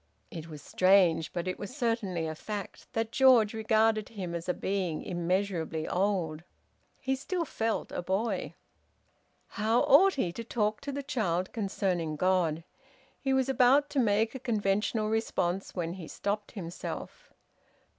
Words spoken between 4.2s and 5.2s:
as a being